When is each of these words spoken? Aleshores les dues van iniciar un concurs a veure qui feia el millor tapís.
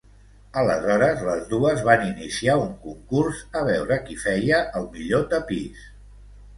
Aleshores 0.61 1.21
les 1.27 1.43
dues 1.51 1.83
van 1.89 2.07
iniciar 2.07 2.57
un 2.63 2.73
concurs 2.87 3.45
a 3.63 3.65
veure 3.71 4.01
qui 4.09 4.21
feia 4.27 4.67
el 4.83 4.93
millor 4.99 5.33
tapís. 5.39 5.91